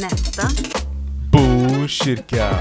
[0.00, 0.42] Nästa.
[1.32, 2.58] Botkyrka!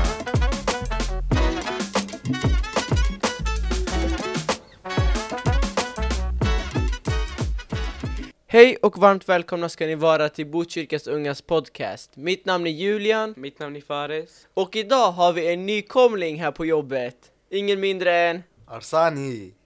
[8.48, 12.16] Hej och varmt välkomna ska ni vara till Botkyrkas Ungas podcast.
[12.16, 14.48] Mitt namn är Julian Mitt namn är Fares.
[14.54, 17.16] och idag har vi en nykomling här på jobbet.
[17.52, 18.44] Ingen mindre än...
[18.68, 19.57] Arsani!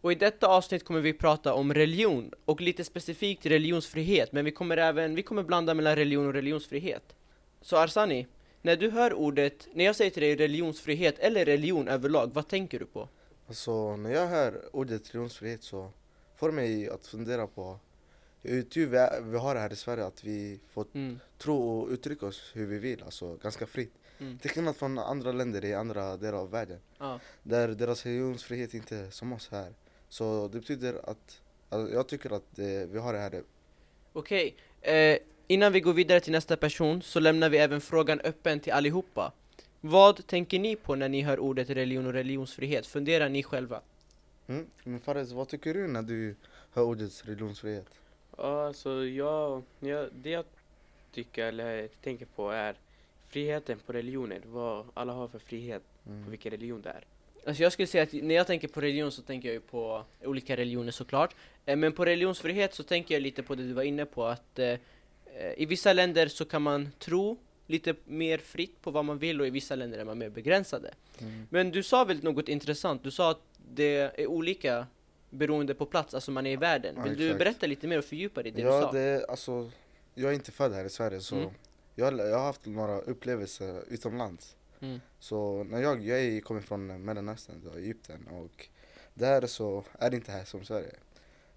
[0.00, 4.50] Och i detta avsnitt kommer vi prata om religion och lite specifikt religionsfrihet, men vi
[4.50, 7.14] kommer även vi kommer blanda mellan religion och religionsfrihet.
[7.62, 8.26] Så Arsani,
[8.62, 12.78] när du hör ordet, när jag säger till dig religionsfrihet eller religion överlag, vad tänker
[12.78, 13.08] du på?
[13.48, 15.90] Alltså när jag hör ordet religionsfrihet så
[16.36, 17.78] får mig att fundera på
[18.42, 21.20] hur tur vi, är, vi har det här i Sverige att vi får Mm.
[21.38, 23.94] tro och uttrycka oss hur vi vill, alltså ganska fritt.
[24.20, 24.38] Mm.
[24.38, 27.20] Till skillnad från andra länder i andra delar av världen Ja.
[27.42, 29.72] där deras religionsfrihet inte är som oss här.
[30.08, 33.42] Så det betyder att, alltså, jag tycker att eh, vi har det här
[34.12, 38.60] Okej, eh, innan vi går vidare till nästa person så lämnar vi även frågan öppen
[38.60, 39.32] till allihopa.
[39.80, 42.86] Vad tänker ni på när ni hör ordet religion och religionsfrihet?
[42.86, 43.80] Funderar ni själva?
[44.46, 44.66] Mm.
[44.84, 46.36] Men Fares, vad tycker du när du
[46.72, 47.86] hör ordet religionsfrihet?
[48.36, 50.44] Ja, alltså jag, jag, det jag
[51.12, 52.74] tycker eller tänker på är
[53.28, 54.40] friheten på religioner.
[54.46, 56.30] Vad alla har för frihet på Mm.
[56.30, 57.04] vilken religion det är.
[57.46, 60.04] Alltså jag skulle säga att när jag tänker på religion så tänker jag ju på
[60.24, 61.34] olika religioner såklart.
[61.66, 64.58] Eh, men på religionsfrihet så tänker jag lite på det du var inne på att
[64.58, 64.78] eh, eh,
[65.56, 69.46] i vissa länder så kan man tro lite mer fritt på vad man vill och
[69.46, 70.90] i vissa länder är man mer begränsade.
[71.20, 71.46] Mm.
[71.50, 73.02] Men du sa väl något intressant?
[73.04, 73.40] Du sa att
[73.74, 74.86] det är olika
[75.30, 76.94] beroende på plats, alltså man är i världen.
[76.96, 77.38] Ja, Vill du exakt.
[77.38, 78.92] berätta lite mer och fördjupa dig i det du Ja, sa?
[78.92, 79.70] det är alltså,
[80.14, 81.48] jag är inte född här i Sverige så Mm.
[81.98, 84.56] Jag, jag har haft några upplevelser utomlands.
[84.80, 85.00] Mm.
[85.18, 88.68] Så när jag, jag kommer från Mellanöstern, då, Egypten och
[89.14, 90.94] där så är det inte här som Sverige.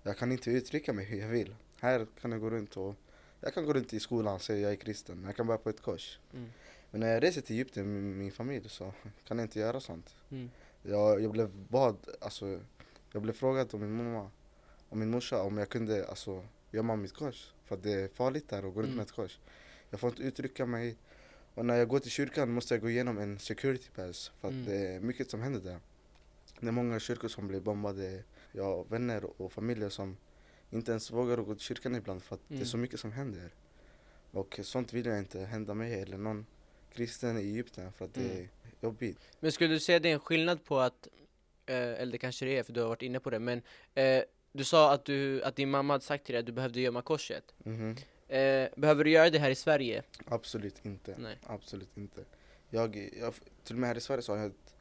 [0.04, 1.56] Jag kan inte uttrycka mig hur jag vill.
[1.80, 2.96] Här kan jag gå runt och
[3.40, 5.70] jag kan gå runt i skolan och säga jag är kristen, jag kan bära på
[5.70, 6.20] ett kors.
[6.34, 6.50] Mm.
[6.92, 8.94] Men när jag reser till Egypten med min familj så
[9.28, 10.16] kan jag inte göra sånt.
[10.32, 10.50] Mm.
[10.84, 12.60] Jag, jag blev bad, alltså,
[13.12, 14.30] jag blev frågad av min mamma
[14.90, 17.54] och min morsa om jag kunde alltså, gömma mitt kors.
[17.66, 18.96] För det är farligt där att gå runt Mm.
[18.96, 19.40] med ett kors.
[19.92, 20.96] Jag får inte uttrycka mig.
[21.54, 24.32] Och när jag går till kyrkan måste jag gå igenom en security pass.
[24.42, 24.66] För att Mm.
[24.66, 25.80] det är mycket som händer där.
[26.60, 28.24] Det är många kyrkor som blir bombade.
[28.52, 30.18] Jag har vänner och familjer som
[30.70, 32.62] inte ens vågar gå till kyrkan ibland för att det Mm.
[32.62, 33.50] är så mycket som händer.
[34.32, 36.46] Och sånt vill jag inte hända mig eller någon
[36.94, 38.38] kristen i Egypten för att det Mm.
[38.38, 38.48] är
[38.82, 39.20] jobbigt.
[39.40, 41.08] Men skulle du säga det är en skillnad på att,
[41.66, 43.62] eh, eller det kanske det är för du har varit inne på det, men
[43.96, 46.82] eh, du sa att, du, att din mamma hade sagt till dig att du behövde
[46.82, 47.54] gömma korset.
[47.58, 47.96] Mhm.
[48.38, 50.04] Eh, behöver du göra det här i Sverige?
[50.26, 51.16] Absolut inte.
[51.18, 51.38] Nej.
[51.46, 52.22] Absolut inte.
[52.70, 53.34] Jag, jag,
[53.64, 54.74] till och med här i Sverige så har jag ett,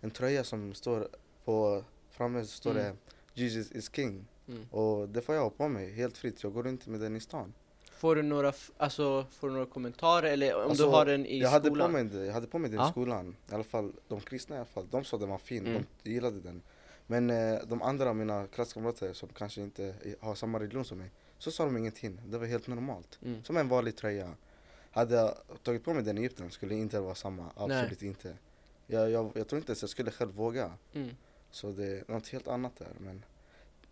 [0.00, 1.08] en tröja som står
[1.44, 2.82] på framme så står Mm.
[2.84, 4.26] det Jesus is king.
[4.48, 4.66] Mm.
[4.70, 6.42] Och det får jag ha på mig helt fritt.
[6.42, 7.54] Jag går runt med den i stan.
[7.90, 11.40] Får du några, alltså, får du några kommentarer eller om Alltså, du har den i
[11.40, 11.92] jag hade, på skolan?
[11.92, 12.88] mig, det- jag hade på mig den Ja.
[12.88, 13.36] i skolan.
[13.50, 14.86] I alla fall de kristna i alla fall.
[14.90, 15.66] De sa den var fin.
[15.66, 15.82] Mm.
[16.02, 16.62] De gillade den.
[17.06, 21.10] Men eh, de andra, mina klasskamrater som kanske inte har samma religion som mig.
[21.38, 22.20] Så sa de ingenting.
[22.26, 23.18] Det var helt normalt.
[23.22, 23.44] Mm.
[23.44, 24.34] Som en vanlig tröja.
[24.90, 27.50] Hade jag tagit på mig den i Egypten skulle det inte vara samma.
[27.56, 28.36] Absolut inte.
[28.86, 30.72] Jag, jag, jag tror inte ens jag skulle själv våga.
[30.92, 31.10] Mm.
[31.50, 32.88] Så det är något helt annat där.
[32.98, 33.24] Men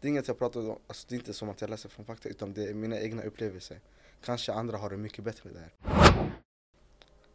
[0.00, 0.78] det är inget jag pratar om.
[0.86, 3.22] Alltså, det är inte som att jag läser från fakta utan det är mina egna
[3.22, 3.80] upplevelser.
[4.24, 5.70] Kanske andra har det mycket bättre där.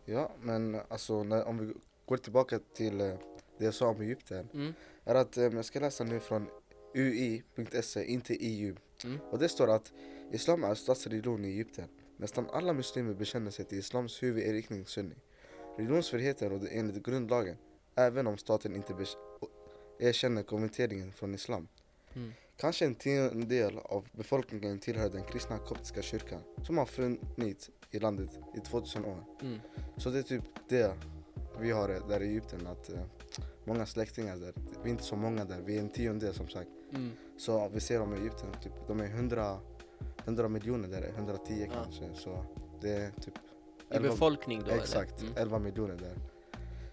[0.05, 1.73] Ja, men alltså när, om vi
[2.05, 3.13] går tillbaka till eh,
[3.57, 4.49] det jag sa om Egypten.
[4.53, 4.73] Mm.
[5.05, 6.47] Är att eh, jag ska läsa nu från
[6.97, 8.75] ui.se, inte EU.
[9.03, 9.19] Mm.
[9.31, 9.93] Och det står att
[10.31, 11.87] Islam är statsreligion i Egypten.
[12.17, 15.15] Nästan alla muslimer bekänner sig till Islams huvudinriktning sunni.
[15.77, 17.57] Religionsfriheten råder enligt grundlagen,
[17.95, 18.93] även om staten inte
[19.99, 21.67] erkänner konverteringen från Islam.
[22.13, 22.33] Mm.
[22.57, 28.29] Kanske en tiondel av befolkningen tillhör den kristna koptiska kyrkan, som har funnits i landet
[28.55, 29.23] i 2000 år.
[29.41, 29.59] Mm.
[29.97, 30.93] Så det är typ det
[31.59, 33.01] vi har där i Egypten, att eh,
[33.65, 34.53] många släktingar där.
[34.83, 36.69] Vi är inte så många där, vi är en tiondel som sagt.
[36.95, 37.11] Mm.
[37.37, 39.57] Så vi ser dem i Egypten, typ, de är 100,
[40.25, 41.73] 100 miljoner där, 110 Ja.
[41.83, 42.03] kanske.
[42.13, 42.45] Så
[42.81, 43.33] det är typ
[43.89, 45.21] I elva- befolkning då Exakt?
[45.21, 45.33] Mm.
[45.37, 46.13] 11 miljoner där.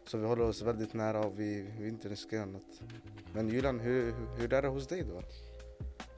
[0.06, 2.80] Så vi håller oss väldigt nära och vi, vi inte riskerar något.
[3.34, 5.22] Men Julian, hur, hur, hur är det hos dig då?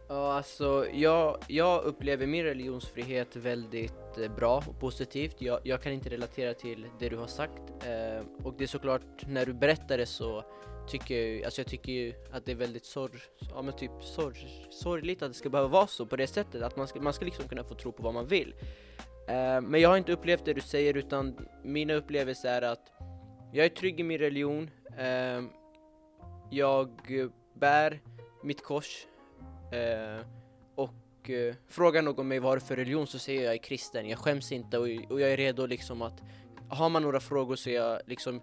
[0.09, 5.37] Ja, alltså jag, jag upplever min religionsfrihet väldigt eh, bra och positivt.
[5.41, 7.63] Jag, jag kan inte relatera till det du har sagt.
[7.87, 10.45] Eh, och det är såklart, när du berättar det så
[10.89, 13.91] tycker jag ju, alltså jag tycker ju att det är väldigt sorg, ja men typ
[14.01, 16.63] sorg, sorgligt att det ska behöva vara så på det sättet.
[16.63, 18.55] Att man ska, man ska liksom kunna få tro på vad man vill.
[19.29, 22.93] Eh, men jag har inte upplevt det du säger utan mina upplevelser är att
[23.53, 24.71] jag är trygg i min religion.
[24.99, 25.43] Eh,
[26.51, 26.91] jag
[27.55, 28.01] bär
[28.43, 29.07] mitt kors
[29.73, 30.27] eh,
[30.75, 33.63] och eh, frågar någon mig vad har du för religion så säger jag jag är
[33.63, 36.23] kristen, jag skäms inte och, och jag är redo liksom att
[36.69, 38.43] har man några frågor så är jag liksom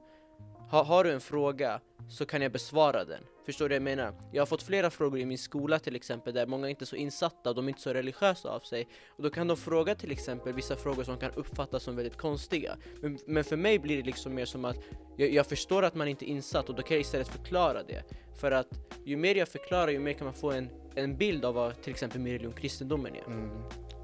[0.69, 3.23] ha, har du en fråga så kan jag besvara den.
[3.45, 4.13] Förstår du vad jag menar?
[4.31, 6.95] Jag har fått flera frågor i min skola till exempel där många inte är så
[6.95, 8.87] insatta och de är inte så religiösa av sig.
[9.09, 12.77] Och då kan de fråga till exempel vissa frågor som kan uppfattas som väldigt konstiga.
[13.01, 14.77] Men, men för mig blir det liksom mer som att
[15.17, 18.03] jag, jag förstår att man inte är insatt och då kan jag istället förklara det.
[18.39, 18.67] För att
[19.05, 21.91] ju mer jag förklarar ju mer kan man få en, en bild av vad till
[21.91, 23.25] exempel min religion, kristendomen är.
[23.25, 23.49] Mm.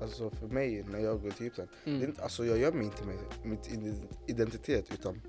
[0.02, 2.16] Alltså för mig när jag går till Egypten, Mm.
[2.22, 3.18] alltså jag gömmer inte mig,
[3.72, 5.22] ide- identitet utan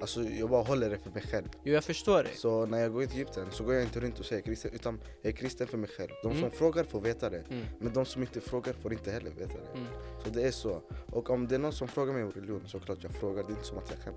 [0.00, 1.48] alltså jag bara håller det för mig själv.
[1.64, 2.32] Jo jag förstår dig.
[2.34, 5.00] Så när jag går till Egypten så går jag inte runt och säger kristen utan
[5.22, 6.10] jag är kristen för mig själv.
[6.22, 6.50] De som Mm.
[6.50, 7.44] frågar får veta det.
[7.50, 7.64] Mm.
[7.78, 9.70] Men de som inte frågar får inte heller veta det.
[9.78, 9.86] Mm.
[10.24, 10.82] Så det är så.
[11.12, 13.42] Och om det är någon som frågar mig om religion så klart jag frågar.
[13.42, 14.14] Det är inte som att jag kan.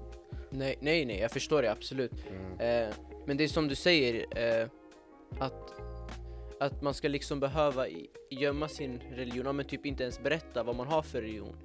[0.49, 2.11] Nej, nej, nej, jag förstår det absolut.
[2.29, 2.87] Mm.
[2.89, 2.93] Eh,
[3.25, 4.25] men det är som du säger,
[4.61, 4.67] eh,
[5.39, 5.73] att,
[6.59, 7.85] att man ska liksom behöva
[8.29, 11.55] gömma sin religion, ja, men typ inte ens berätta vad man har för religion.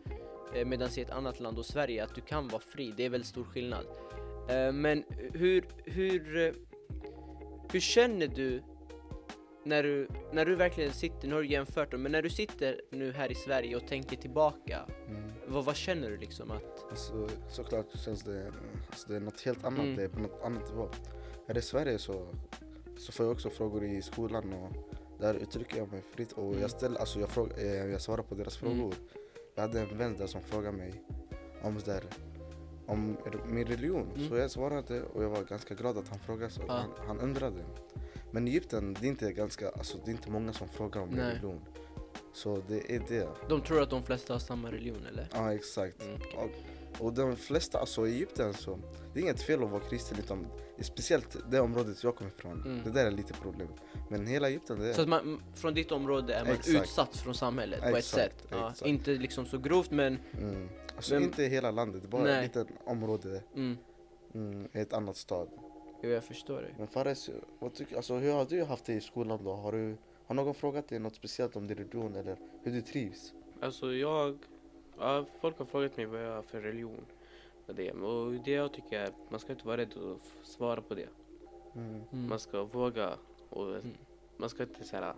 [0.54, 3.10] Eh, Medan i ett annat land och Sverige, att du kan vara fri, det är
[3.10, 3.86] väldigt stor skillnad.
[4.48, 5.04] Eh, men
[5.34, 6.52] hur, hur, eh,
[7.72, 8.62] hur känner du
[9.64, 12.80] när du, när du verkligen sitter, nu har du jämfört dem, men när du sitter
[12.90, 15.22] nu här i Sverige och tänker tillbaka, Mm.
[15.46, 18.52] vad, vad känner du liksom att, Alltså, såklart känns det,
[18.90, 19.80] alltså det är något helt annat.
[19.80, 19.96] Mm.
[19.96, 20.88] Det är på något annat nivå.
[21.48, 22.26] Här i Sverige så,
[22.98, 24.70] så får jag också frågor i skolan och
[25.20, 26.32] där uttrycker jag mig fritt.
[26.32, 26.60] Och Mm.
[26.60, 27.58] jag, ställer, alltså jag, frågar,
[27.88, 28.78] jag svarar på deras Mm.
[29.54, 31.02] Jag hade en vän där som frågade mig
[31.62, 32.04] om, så där,
[32.86, 33.16] om
[33.46, 34.10] min religion.
[34.16, 34.28] Mm.
[34.28, 36.50] Så jag svarade och jag var ganska glad att han frågade.
[36.52, 36.72] Så Ja.
[36.74, 37.64] han, han undrade.
[38.30, 41.08] Men i Egypten, det är inte, ganska, alltså, det är inte många som frågar om
[41.08, 41.20] Nej.
[41.24, 41.60] religion.
[42.32, 43.28] Så det är det.
[43.48, 45.28] de tror att de flesta har samma religion eller?
[45.32, 46.02] Ja exakt.
[46.06, 46.14] Mm.
[46.36, 46.50] Och,
[47.02, 48.78] och de flesta, alltså i Egypten så,
[49.12, 50.46] det är inget fel att vara kristen utan
[50.80, 52.62] speciellt det området jag kommer ifrån.
[52.66, 52.80] Mm.
[52.84, 53.68] Det där är lite problem.
[54.10, 54.92] Men hela Egypten det är...
[54.92, 56.82] Så att man, från ditt område är man Exakt.
[56.82, 58.46] utsatt från samhället på ett Exakt, sätt.
[58.50, 58.88] Ja, exakt.
[58.88, 60.68] inte liksom så grovt men Mm.
[60.96, 62.46] Alltså Men- inte hela landet, bara Nej.
[62.46, 63.76] ett litet område mm,
[64.34, 65.48] mm, i ett annat stad.
[66.02, 66.74] jo, jag förstår det.
[66.78, 69.52] Men Fares, vad tycker, alltså, hur har du haft det i skolan då?
[69.52, 69.96] Har, du,
[70.26, 73.32] har någon frågat dig något speciellt om din religion eller hur du trivs?
[73.60, 74.38] Alltså jag,
[75.02, 77.04] ja, folk har frågat mig vad jag har för religion.
[77.66, 80.82] Och det, och det jag tycker är att man ska inte vara rädd att svara
[80.82, 81.08] på det.
[81.74, 82.00] Mm.
[82.12, 82.28] Mm.
[82.28, 83.18] Man ska våga
[83.50, 83.90] och Mm.
[84.36, 85.14] man ska inte så här,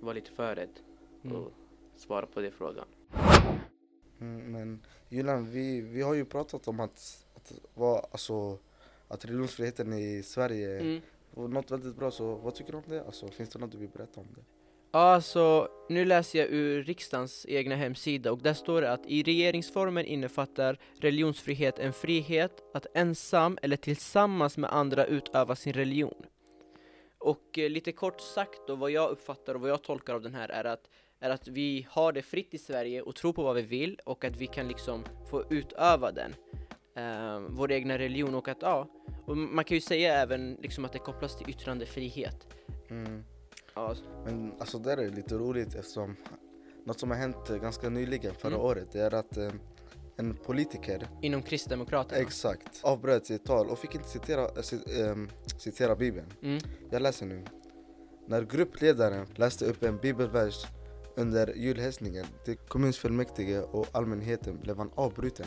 [0.00, 0.80] vara lite för rädd
[1.24, 1.36] Mm.
[1.36, 1.52] och
[1.96, 2.86] svara på den frågan.
[4.20, 8.58] Mm, men Julian, vi, vi har ju pratat om att, att, vara, alltså,
[9.08, 11.00] att religionsfriheten i Sverige Mm.
[11.34, 12.10] var något väldigt bra.
[12.10, 13.04] Så vad tycker du om det?
[13.06, 14.44] Alltså, finns det något du vill berätta om det?
[14.92, 19.22] Ja, alltså, nu läser jag ur riksdagens egna hemsida och där står det att i
[19.22, 26.26] regeringsformen innefattar religionsfrihet en frihet att ensam eller tillsammans med andra utöva sin religion.
[27.18, 30.34] Och eh, lite kort sagt då, vad jag uppfattar och vad jag tolkar av den
[30.34, 30.90] här är att,
[31.20, 34.24] är att vi har det fritt i Sverige och tror på vad vi vill och
[34.24, 36.34] att vi kan liksom få utöva den,
[36.96, 38.88] eh, vår egna religion och att ja,
[39.26, 42.48] och man kan ju säga även liksom att det kopplas till yttrandefrihet.
[42.90, 43.24] Mm.
[43.74, 43.94] Ja,
[44.24, 46.16] Men alltså det är lite roligt eftersom
[46.84, 48.66] något som har hänt eh, ganska nyligen förra Mm.
[48.66, 49.50] året det är att eh,
[50.16, 52.20] en politiker inom Kristdemokraterna.
[52.22, 55.28] exakt avbröt sitt tal och fick inte citera, cit, ehm,
[55.58, 56.26] citera bibeln.
[56.42, 56.58] Mm.
[56.90, 57.44] Jag läser nu.
[58.26, 60.66] När gruppledaren läste upp en bibelvers
[61.16, 65.46] under julhälsningen till kommunfullmäktige och allmänheten blev han avbruten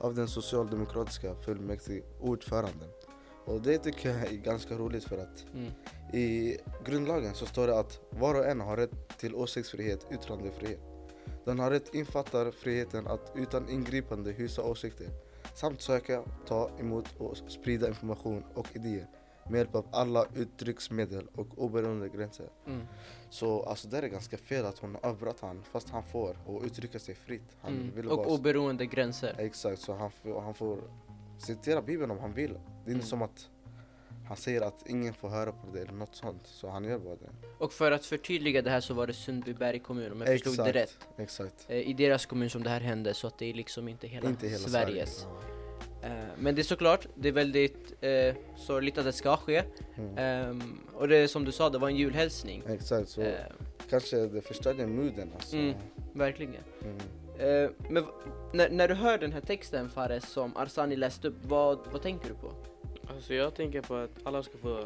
[0.00, 2.88] av den socialdemokratiska fullmäktige ordföranden.
[3.44, 5.70] Och det tycker jag är ganska roligt för att Mm.
[6.12, 10.80] i grundlagen så står det att var och en har rätt till åsiktsfrihet, yttrandefrihet.
[11.44, 15.06] Den har rätt infattar friheten att utan ingripande hysa åsikter
[15.54, 19.06] samt söka, ta emot och sprida information och idéer
[19.50, 22.46] med hjälp av alla uttrycksmedel och oberoende gränser.
[22.66, 22.86] Mm.
[23.30, 26.98] Så alltså det är ganska fel att hon avbröt han fast han får och uttrycka
[26.98, 27.56] sig fritt.
[27.60, 27.90] Han Mm.
[27.94, 28.26] vill Och bara...
[28.26, 29.34] oberoende gränser.
[29.38, 30.10] Exakt, så han
[30.42, 30.78] han får
[31.38, 32.52] citera bibeln om han vill.
[32.52, 32.94] Det är Mm.
[32.96, 33.48] inte som att
[34.28, 36.40] han säger att ingen får höra på det eller något sånt.
[36.46, 37.30] Så han gör bara det.
[37.58, 40.72] Och för att förtydliga det här så var det Sundbyberg kommun om jag förstod det
[40.72, 40.98] rätt.
[41.18, 41.66] Exakt.
[41.68, 44.28] Eh, I deras kommun som det här hände så att det är liksom inte hela,
[44.28, 45.26] Inte hela Sveriges.
[46.02, 46.18] Sverige.
[46.22, 49.52] Eh, men det är såklart, det är väldigt eh, sorgligt att det ska ske.
[49.54, 50.02] Ja.
[50.02, 50.18] Mm.
[50.18, 52.62] Ehm, och det som du sa, det var en julhälsning.
[52.68, 53.34] Exakt, så Eh,
[53.90, 55.56] kanske det förstörde mooden alltså.
[55.56, 55.74] Mm.
[56.12, 56.54] verkligen.
[56.82, 56.98] Mm.
[57.38, 58.04] Eh, men
[58.52, 62.28] när, när du hör den här texten Fares som Arsani läste upp, vad, vad tänker
[62.28, 62.52] du på?
[63.14, 64.84] Alltså jag tänker på att alla ska få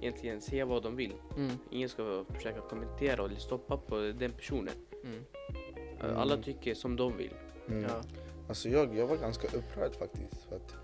[0.00, 1.12] egentligen säga vad de vill.
[1.36, 4.74] Mm, Ingen ska försöka kommentera eller stoppa på den personen.
[5.04, 7.34] mm, Alla tycker som de vill.
[7.68, 7.82] Mm.
[7.82, 8.00] ja.
[8.48, 10.42] Alltså jag, jag var ganska upprörd faktiskt.
[10.48, 10.74] För att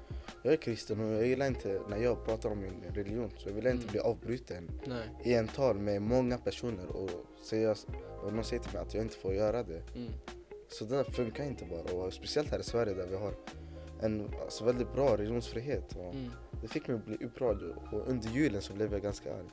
[0.42, 3.54] Jag är kristen och jag gillar inte när jag pratar om min religion så jag
[3.54, 3.90] vill inte Mm.
[3.92, 5.08] bli avbruten Nej.
[5.24, 7.10] i en tal med många personer och,
[7.42, 7.74] säga,
[8.24, 9.82] och någon säger till mig att jag inte får göra det.
[10.68, 13.34] Så det funkar inte bara och speciellt här i Sverige där vi har
[14.02, 15.94] en alltså, väldigt bra religionsfrihet.
[15.94, 16.30] Mm.
[16.62, 19.46] Det fick mig att bli upprörd och under julen så blev jag ganska arg.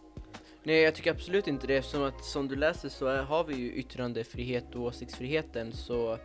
[0.63, 3.55] Nej jag tycker absolut inte det eftersom att som du läser så är, har vi
[3.55, 6.17] ju yttrandefrihet och åsiktsfriheten så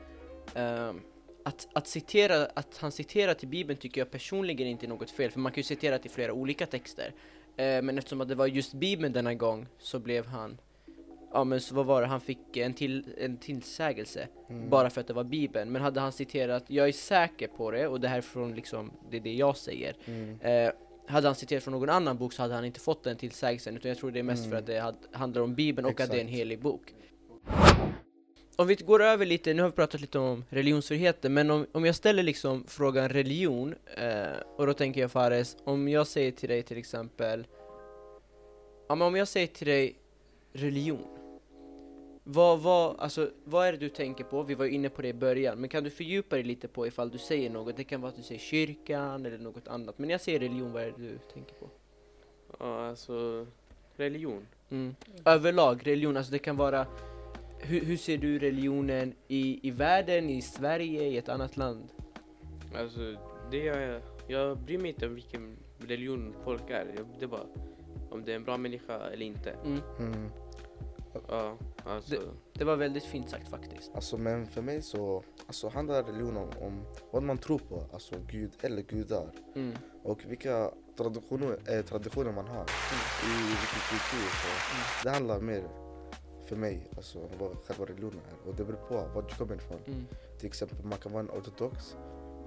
[0.54, 1.00] ehm,
[1.44, 5.30] att, att, citera, att han citerar till bibeln tycker jag personligen inte är något fel
[5.30, 7.14] för man kan ju citera till flera olika texter
[7.58, 10.58] Eh, men eftersom att det var just bibeln denna gång så blev han
[11.32, 14.70] Ja men så vad var det, han fick en, till, en tillsägelse Mm.
[14.70, 17.86] bara för att det var bibeln men hade han citerat, jag är säker på det
[17.88, 20.40] och det här är från liksom, det är det jag säger Mm.
[20.40, 20.72] Eh,
[21.06, 23.88] hade han citerat från någon annan bok så hade han inte fått den tillsägelsen utan
[23.88, 24.50] jag tror det är mest Mm.
[24.50, 26.38] för att det had, handlar om bibeln och att det är en Exakt.
[26.38, 26.94] helig bok.
[28.56, 31.84] Om vi går över lite, nu har vi pratat lite om religionsfriheten, men om, om
[31.84, 36.48] jag ställer liksom frågan religion, eh, och då tänker jag Fares, om jag säger till
[36.48, 37.46] dig till exempel,
[38.88, 39.96] ja men om jag säger till dig
[40.52, 41.17] religion,
[42.30, 44.42] vad, vad, alltså, vad är det du tänker på?
[44.42, 46.86] Vi var ju inne på det i början, men kan du fördjupa dig lite på
[46.86, 47.76] ifall du säger något?
[47.76, 50.72] Det kan vara att du säger kyrkan eller något annat, men när jag säger religion,
[50.72, 51.68] vad är det du tänker på?
[52.58, 53.46] Ja, alltså
[53.96, 54.46] religion.
[54.70, 54.94] Mm.
[55.24, 56.86] Överlag, religion, alltså det kan vara
[57.58, 61.88] hur, hur ser du religionen i, i världen, i Sverige, i ett annat land?
[62.76, 63.16] Alltså,
[63.50, 66.86] det jag, jag bryr mig inte om vilken religion folk är.
[66.96, 67.46] Jag, det är bara
[68.10, 69.50] om det är en bra människa eller inte.
[69.50, 69.80] Mm.
[69.98, 70.30] Mm.
[71.28, 71.56] Ja,
[71.88, 72.14] alltså.
[72.52, 73.90] Det var väldigt fint sagt faktiskt.
[73.94, 78.14] Alltså men för mig så alltså, handlar religion om, om vad man tror på, alltså
[78.30, 79.30] Gud eller gudar.
[79.54, 79.72] Mm.
[80.02, 82.64] Och vilka traditioner, eh, traditioner man har
[83.24, 84.28] i vilken kultur.
[84.42, 84.84] Så Mm.
[85.04, 85.68] Det handlar mer
[86.46, 88.48] för mig, alltså vad själva religionen är.
[88.48, 89.78] Och det beror på var du kommer ifrån.
[89.86, 90.06] Mm.
[90.38, 91.96] Till exempel man kan vara en ortodox,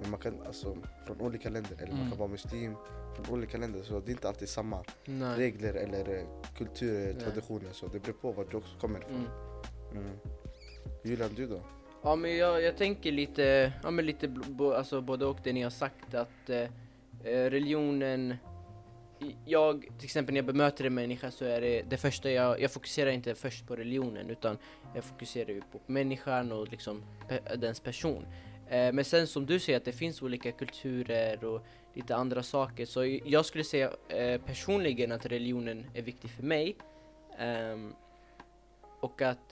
[0.02, 1.76] men man kan alltså från olika länder.
[1.78, 2.10] Eller man Mm.
[2.10, 2.76] kan vara muslim
[3.16, 3.82] från olika länder.
[3.84, 5.38] Så det är inte alltid samma Nej.
[5.38, 6.26] regler eller eh,
[6.58, 7.24] kulturer, Nej.
[7.24, 7.72] traditioner.
[7.72, 9.28] Så det beror på var du också kommer ifrån.
[9.92, 10.04] Mm.
[10.06, 10.18] Mm.
[11.04, 11.62] Julian, du då?
[12.04, 15.62] Ja men jag, jag tänker lite, ja men lite bo, alltså både och det ni
[15.62, 16.58] har sagt att eh,
[17.24, 18.36] eh, religionen
[19.46, 22.72] jag, till exempel när jag bemöter en människa så är det det första jag, jag
[22.72, 24.58] fokuserar inte först på religionen utan
[24.96, 28.26] jag fokuserar ju på människan och liksom pe, dens person.
[28.72, 32.86] Eh, men sen som du säger att det finns olika kulturer och lite andra saker
[32.86, 36.76] så jag skulle säga eh, personligen att religionen är viktig för mig.
[37.38, 37.94] Ehm,
[39.00, 39.51] och att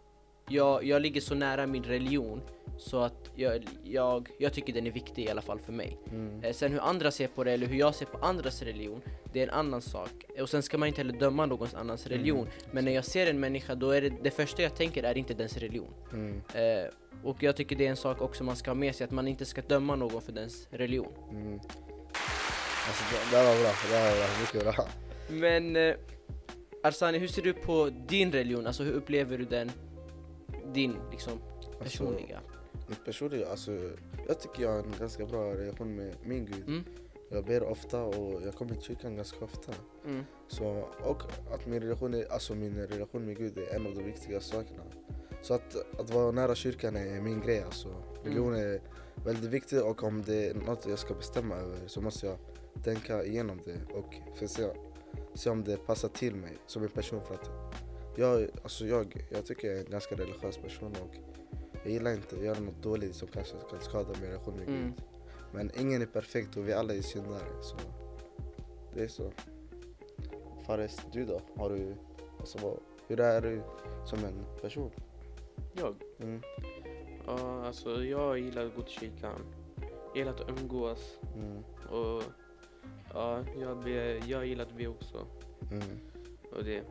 [0.50, 2.42] jag, jag ligger så nära min religion
[2.78, 5.98] så att jag, jag, jag tycker den är viktig i alla fall för mig.
[6.12, 6.44] Mm.
[6.44, 9.02] Eh, sen hur andra ser på det eller hur jag ser på andras religion,
[9.34, 10.12] det är en annan sak.
[10.42, 12.48] Och sen ska man inte heller döma någons annans religion.
[12.72, 15.34] Men när jag ser en människa, då är det, det första jag tänker är inte
[15.34, 15.94] dens religion.
[16.14, 16.42] Mm.
[16.54, 16.90] Eh,
[17.24, 19.28] och jag tycker det är en sak också man ska ha med sig, att man
[19.28, 21.14] inte ska döma någon för dens religion.
[21.32, 21.60] Mm.
[22.88, 24.88] Alltså det, det var bra, det var bra, mycket bra.
[25.30, 25.96] Men eh,
[26.84, 28.68] Arsani, hur ser du på din religion?
[28.68, 29.72] Alltså hur upplever du den,
[30.74, 31.34] din liksom
[31.80, 32.38] personliga?
[32.38, 33.72] Alltså, mitt personliga, alltså
[34.28, 36.68] jag tycker jag har en ganska bra relation med min gud.
[36.68, 36.84] Mm.
[37.32, 39.74] Jag ber ofta och jag kommer till kyrkan ganska ofta.
[40.06, 40.24] Mm.
[40.48, 41.24] Så, och
[41.54, 44.84] att min relation, är, alltså min relation med Gud är en av de viktigaste sakerna.
[45.42, 47.88] Så att, att vara nära kyrkan är min grej alltså.
[48.24, 48.82] Religion är
[49.26, 52.38] väldigt viktigt och om det är något jag ska bestämma över så måste jag
[52.84, 54.16] tänka igenom det och
[54.48, 54.70] se,
[55.34, 57.22] se om det passar till mig som en person.
[57.28, 57.69] För att
[58.20, 61.16] jag, alltså jag, jag tycker jag är en ganska religiös person och
[61.84, 64.84] jag gillar inte att göra något dåligt som kanske kan skada min relation med Mm.
[64.84, 64.94] Gud.
[65.52, 67.62] Men ingen är perfekt och vi alla är syndare.
[67.62, 67.76] Så
[68.94, 69.32] det är så.
[70.66, 71.42] Fares, du då?
[71.56, 71.96] Har du,
[72.40, 73.62] alltså, hur är du
[74.06, 74.92] som en person?
[75.74, 75.96] Jag?
[76.20, 76.42] Mm,
[77.28, 79.42] Ja, alltså jag gillar att gå till kyrkan.
[80.08, 81.20] Jag gillar att umgås.
[81.36, 82.24] mm, Och
[83.14, 85.26] ja, jag, ber, jag gillar att be också.
[85.72, 86.00] mm,
[86.52, 86.84] Och det.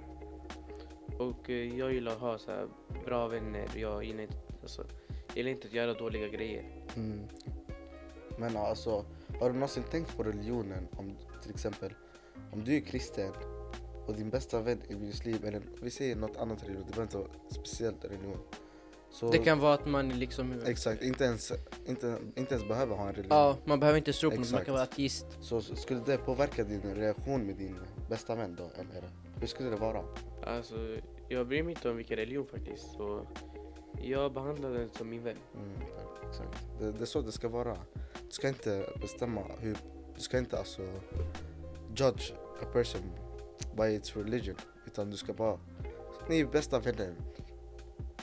[1.18, 2.68] Och eh, jag gillar att ha så
[3.04, 3.68] bra vänner.
[3.76, 4.84] Jag gillar inte, alltså,
[5.28, 6.64] jag gillar inte att göra dåliga grejer.
[6.96, 7.20] mm.
[8.38, 9.04] Men alltså,
[9.40, 10.88] har du någonsin tänkt på religionen?
[10.96, 11.94] Om till exempel,
[12.52, 13.32] om du är kristen
[14.06, 17.16] och din bästa vän är muslim eller vi säger något annat religion, det behöver inte
[17.18, 18.38] vara speciellt religion.
[19.10, 20.62] Så, Det kan vara att man liksom...
[20.66, 21.52] Exakt, inte ens,
[21.86, 23.38] inte, inte ens behöver ha en religion.
[23.38, 25.26] Ja, man behöver inte tro på något, man kan vara ateist.
[25.40, 27.76] Så skulle det påverka din relation med din
[28.08, 28.64] bästa vän då?
[28.80, 29.10] Eller
[29.40, 30.04] hur skulle det vara?
[30.48, 30.96] Alltså,
[31.28, 32.92] jag bryr mig inte om vilken religion faktiskt.
[32.92, 33.26] Så
[34.02, 35.36] jag behandlar den som min vän.
[35.54, 35.70] Mm,
[36.28, 36.66] exakt.
[36.80, 37.76] Det, det är så det ska vara.
[38.24, 39.76] Du ska inte bestämma hur...
[40.14, 40.82] Du ska inte alltså
[41.96, 43.02] judge a person
[43.76, 44.56] by its religion.
[44.86, 45.58] Utan du ska bara...
[46.28, 47.14] Ni är bästa vänner.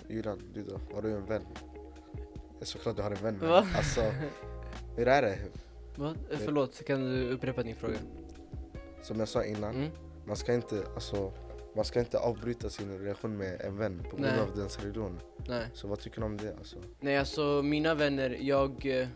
[0.10, 0.80] Julian, du då?
[0.96, 1.46] Har du en vän?
[2.60, 3.38] Ja, Såklart du har en vän.
[3.42, 3.68] men Va?
[3.76, 4.02] Alltså,
[4.96, 5.38] hur är det?
[6.32, 7.98] Eh, Förlåt, kan du upprepa din fråga?
[9.02, 9.90] Som jag sa innan, Mm?
[10.28, 11.34] man ska inte, alltså,
[11.76, 14.40] man ska inte avbryta sin relation med en vän på grund Nej.
[14.40, 15.20] av dens religion.
[15.48, 15.66] Nej.
[15.74, 16.56] Så vad tycker du om det?
[16.58, 16.78] Alltså?
[17.00, 18.86] Nej, alltså mina vänner, jag...
[18.86, 19.08] eh,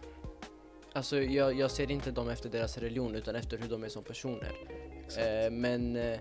[0.94, 4.04] Alltså jag, jag ser inte dem efter deras religion utan efter hur de är som
[4.04, 4.51] personer.
[5.18, 5.96] Eh, men...
[5.96, 6.12] Eh,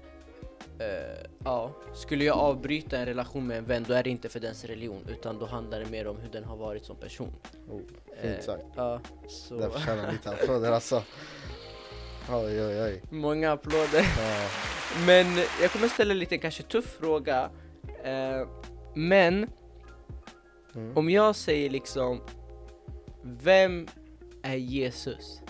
[0.79, 4.41] eh, ja, skulle jag avbryta en relation med en vän då är det inte för
[4.41, 7.33] dens religion utan då handlar det mer om hur den har varit som person.
[7.71, 7.81] Oh,
[8.23, 8.65] Eh, fint sagt.
[8.77, 9.55] Ja, så...
[9.59, 11.03] Där förtjänar lite applåder alltså.
[12.31, 13.03] Oj oj oj.
[13.11, 14.03] Många applåder.
[14.19, 14.49] Ja.
[15.07, 15.27] Men
[15.63, 17.51] jag kommer ställa en lite kanske tuff fråga.
[18.05, 18.49] Eh,
[18.95, 19.47] men
[20.75, 20.97] Mm.
[20.97, 22.21] om jag säger liksom,
[23.23, 23.87] vem
[24.43, 25.41] är Jesus?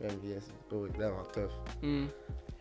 [0.00, 0.52] Vem Jesus?
[0.70, 1.52] Oj, den var tuff.
[1.82, 2.08] Mm.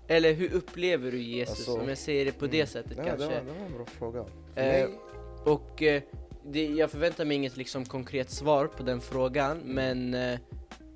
[0.08, 1.56] Eller hur upplever du Jesus?
[1.58, 2.68] Alltså, om jag säger det på det Mm.
[2.68, 3.26] sättet Ja, kanske.
[3.28, 4.26] Det var, det var en bra fråga.
[4.56, 4.90] Eh,
[5.46, 6.02] Och eh,
[6.46, 10.40] det, jag förväntar mig inget liksom konkret svar på den frågan, men eh,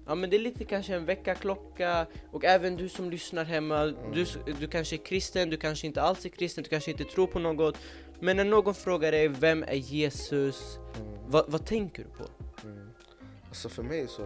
[0.08, 4.22] Ja men det är lite kanske en väckarklocka och även du som lyssnar hemma, du,
[4.22, 7.28] s- du kanske är kristen, du kanske inte alls är kristen, du kanske inte tror
[7.28, 7.78] på något
[8.20, 10.78] Men när någon frågar dig, vem är Jesus?
[11.02, 12.30] mm, Vad, vad tänker du på?
[12.68, 12.90] mm.
[13.48, 14.22] Alltså för mig så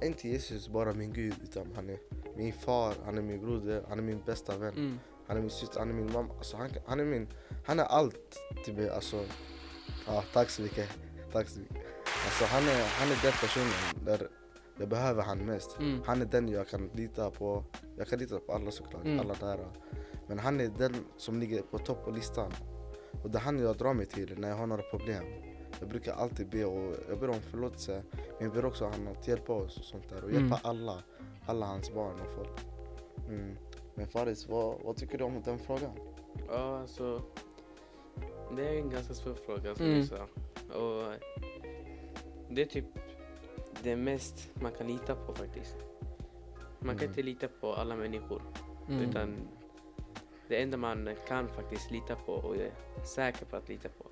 [0.00, 1.98] är inte Jesus bara min gud utan han är
[2.36, 4.72] min far, han är min broder, han är min bästa vän.
[4.76, 4.98] Mm.
[5.28, 6.34] Han är min syster, han är min mamma.
[6.38, 7.28] Alltså han, han är min,
[7.66, 8.90] han är allt till mig.
[8.90, 9.24] Alltså,
[10.06, 10.88] ja, tack så mycket.
[11.32, 11.76] Tack så mycket.
[12.24, 13.72] Alltså han är, han är den personen
[14.04, 14.28] där
[14.78, 15.78] jag behöver han mest.
[15.78, 16.02] Mm.
[16.06, 17.64] Han är den jag kan lita på.
[17.96, 19.20] Jag kan lita på alla såklart, Mm.
[19.20, 19.66] alla där.
[20.26, 22.52] Men han är den som ligger på topp på listan.
[23.24, 25.24] Och det är han jag drar mig till när jag har några problem.
[25.80, 28.02] Jag brukar alltid be och jag ber om förlåtelse.
[28.12, 30.24] Men jag ber också han att hjälpa oss och sånt där.
[30.24, 30.42] Och Mm.
[30.42, 31.02] hjälpa alla,
[31.46, 32.60] alla hans barn och folk.
[33.28, 33.56] Mm.
[33.94, 35.90] Men Faris, vad, vad tycker du om den frågan?
[36.48, 37.22] Ja, alltså.
[38.56, 40.00] Det är en ganska svår fråga som Mm.
[40.00, 40.22] du sa.
[40.78, 41.12] Och
[42.50, 42.84] det är typ
[43.86, 45.76] det mest man kan lita på faktiskt.
[46.78, 47.10] Man kan Mm.
[47.10, 48.42] inte lita på alla människor.
[48.88, 49.10] Mm.
[49.10, 49.36] Utan
[50.48, 52.70] det enda man kan faktiskt lita på och är
[53.04, 54.04] säker på att lita på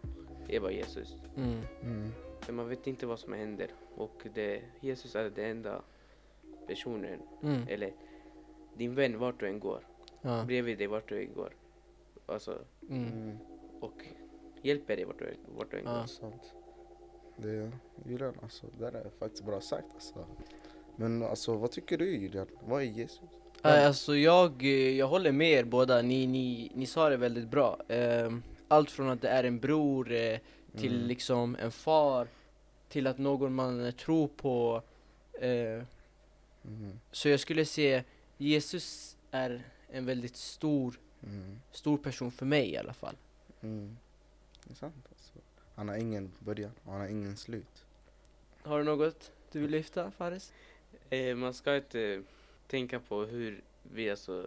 [0.48, 1.16] är bara Jesus.
[1.36, 1.60] Mm.
[1.82, 2.10] Mm.
[2.40, 3.70] För man vet inte vad som händer.
[3.96, 5.82] Och det, Jesus är den enda
[6.66, 7.62] personen, Mm.
[7.68, 7.92] eller
[8.76, 9.86] din vän vart du än går.
[10.22, 10.44] Ja.
[10.46, 11.52] Bredvid dig vart du än går.
[12.26, 12.58] Alltså,
[12.88, 13.06] Mm.
[13.12, 13.38] Mm.
[13.80, 14.04] och
[14.62, 15.98] hjälper dig vart du, vart du än Ja.
[15.98, 16.06] går.
[16.06, 16.54] Sant.
[17.36, 17.70] Det
[18.08, 20.26] Julian, alltså, det där är faktiskt bra sagt alltså.
[20.96, 22.46] Men alltså vad tycker du Julian?
[22.66, 23.20] Vad är Jesus?
[23.62, 27.48] Nej, Alltså jag, eh, jag håller med er båda, ni, ni, ni sa det väldigt
[27.48, 27.80] bra.
[27.88, 30.38] Ehm, Allt från att det är en bror eh,
[30.76, 31.06] till Mm.
[31.08, 32.28] liksom en far,
[32.88, 34.82] till att någon man eh, tror på.
[35.40, 35.82] Eh,
[36.66, 37.00] Mm.
[37.12, 38.04] Så jag skulle säga
[38.38, 41.60] Jesus är en väldigt stor, Mm.
[41.72, 43.16] stor person för mig i alla fall.
[43.60, 43.96] Mm.
[44.64, 44.94] Det är sant.
[45.74, 47.84] Han har ingen början och han har ingen slut.
[48.62, 50.52] Har du något du vill lyfta Faris?
[51.10, 52.22] Eh, man ska inte
[52.66, 54.46] tänka på hur vi, alltså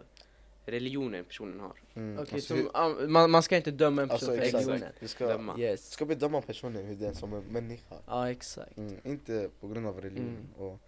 [0.66, 1.72] religionen personen har.
[1.94, 2.18] Mm.
[2.18, 2.54] Okej, alltså, så
[3.00, 4.92] hur- man, man ska inte döma en person alltså för religionen?
[5.00, 5.54] Vi ska, Döma.
[5.54, 5.90] vi Yes.
[5.90, 7.94] ska bedöma personen hur den är som en människa.
[8.06, 8.76] Ja exakt.
[8.78, 8.96] Mm.
[9.04, 10.28] Inte på grund av religion.
[10.56, 10.68] Mm.
[10.70, 10.80] Och,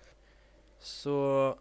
[0.79, 1.59] Så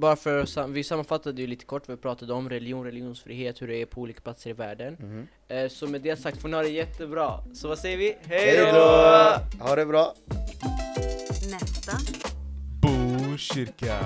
[0.00, 3.62] bara för att sam- vi sammanfattade ju lite kort vad vi pratade om religion, religionsfrihet,
[3.62, 4.96] hur det är på olika platser i världen.
[5.00, 5.28] Mhm.
[5.48, 7.44] Eh, så med det sagt får ni ha det jättebra.
[7.54, 8.16] Så vad säger vi?
[8.22, 9.64] Hej då!
[9.64, 10.14] Ha det bra!
[11.50, 11.92] Nästa
[12.82, 13.98] Botkyrka.